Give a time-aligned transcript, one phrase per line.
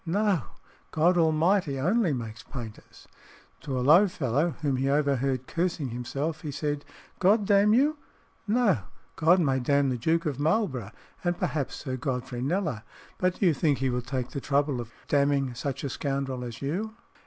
[0.03, 0.41] No;
[0.89, 3.07] God Almighty only makes painters."
[3.59, 6.83] To a low fellow whom he overheard cursing himself he said,
[7.19, 7.99] "God damn you?
[8.47, 8.79] No,
[9.15, 10.89] God may damn the Duke of Marlborough,
[11.23, 12.81] and perhaps Sir Godfrey Kneller;
[13.19, 16.63] but do you think he will take the trouble of damning such a scoundrel as
[16.63, 16.95] you?"